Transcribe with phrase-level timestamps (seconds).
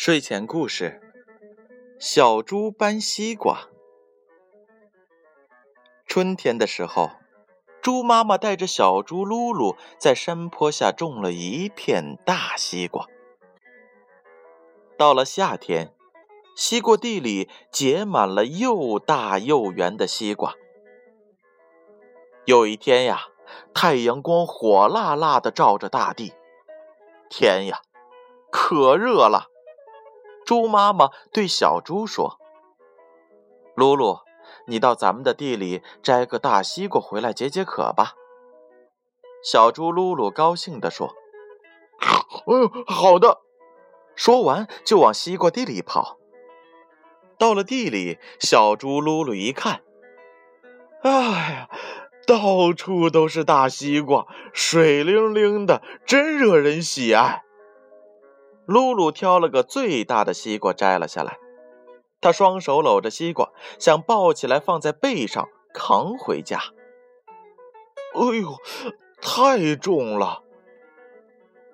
[0.00, 1.00] 睡前故事：
[1.98, 3.68] 小猪搬西瓜。
[6.06, 7.10] 春天的时候，
[7.82, 13.08] 猪妈妈带着小猪噜噜在山坡下种了一片大西瓜。
[14.96, 15.92] 到了夏天，
[16.54, 20.54] 西瓜地里结满了又大又圆的西瓜。
[22.44, 23.22] 有一天呀，
[23.74, 26.34] 太阳光火辣辣的照着大地，
[27.28, 27.80] 天呀，
[28.52, 29.50] 可热了。
[30.48, 32.38] 猪妈妈对小猪说
[33.76, 34.20] ：“露露，
[34.66, 38.14] 你到咱们的地里摘个大西瓜回来解解渴吧。”
[39.44, 41.14] 小猪露露高兴地说
[42.48, 43.42] ：“嗯，好的。”
[44.16, 46.16] 说完就往西瓜地里跑。
[47.38, 49.82] 到了地里，小猪露露一看，
[51.02, 51.10] 哎
[51.52, 51.68] 呀，
[52.26, 57.44] 到处都是大西瓜，水灵灵的，真惹人喜爱。
[58.68, 61.38] 露露挑了个最大的西瓜摘了下来，
[62.20, 66.60] 她双手搂着西瓜，想抱起来放在背上扛回家。
[68.12, 68.58] 哎呦，
[69.22, 70.42] 太重了！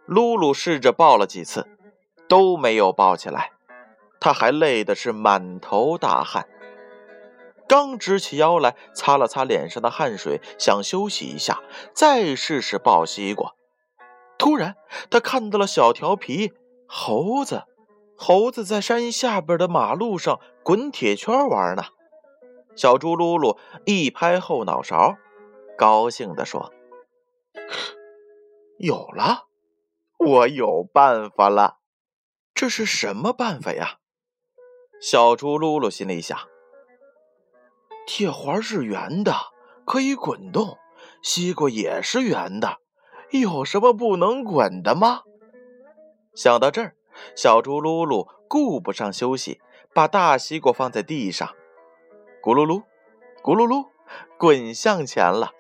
[0.06, 1.66] 露露试着抱了几次，
[2.28, 3.50] 都没有抱起来，
[4.20, 6.48] 她还累的是满头大汗。
[7.66, 11.60] 刚直起腰来，擦了擦脸上的汗水，想休息一下，
[11.92, 13.52] 再试试抱西瓜。
[14.38, 14.76] 突然，
[15.10, 16.52] 他看到了小调皮。
[16.96, 17.64] 猴子，
[18.16, 21.82] 猴子在山下边的马路上滚铁圈玩呢。
[22.76, 25.16] 小猪噜噜一拍后脑勺，
[25.76, 26.72] 高兴地说
[28.78, 29.48] ：“有了，
[30.18, 31.78] 我有办法了。
[32.54, 33.98] 这是什么办法呀？”
[35.02, 36.38] 小猪噜噜心里想
[38.06, 39.34] ：“铁环是圆的，
[39.84, 40.78] 可以滚动；
[41.22, 42.78] 西瓜也是圆的，
[43.32, 45.22] 有什么不能滚的吗？”
[46.34, 46.94] 想到这儿，
[47.36, 49.60] 小猪噜噜顾不上休息，
[49.92, 51.48] 把大西瓜放在地上，
[52.42, 52.82] 咕噜噜，
[53.42, 53.88] 咕噜噜，
[54.36, 55.52] 滚向前了，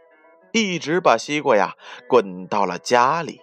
[0.52, 1.76] 一直把西瓜呀
[2.08, 3.40] 滚到了家里。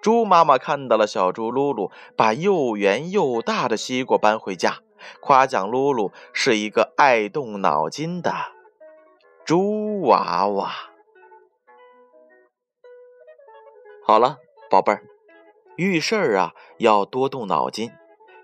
[0.00, 4.80] 猪妈妈看到了小猪噜噜把又圆又大的西瓜搬回家，
[5.20, 8.34] 夸奖噜噜是一个爱动脑筋的
[9.44, 10.72] 猪娃娃。
[14.04, 15.11] 好了，宝贝儿。
[15.76, 17.92] 遇事儿啊，要多动脑筋，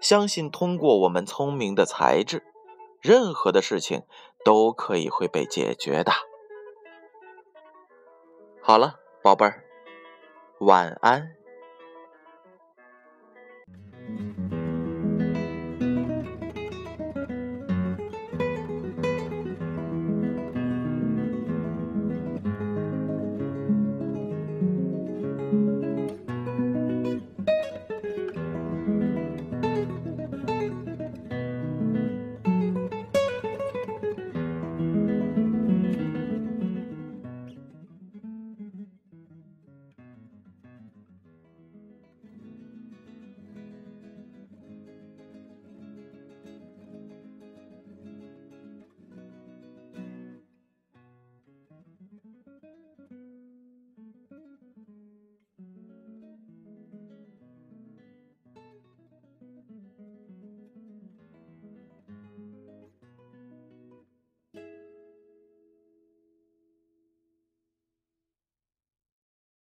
[0.00, 2.42] 相信通过我们聪明的才智，
[3.00, 4.02] 任何的事情
[4.44, 6.12] 都可以会被解决的。
[8.62, 9.64] 好了，宝贝儿，
[10.60, 11.37] 晚安。